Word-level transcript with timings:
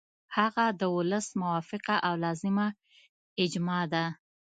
هغه 0.37 0.65
د 0.79 0.81
ولس 0.95 1.27
موافقه 1.41 1.95
او 2.07 2.13
لازمه 2.23 2.67
اجماع 3.43 3.83
ده. 3.93 4.05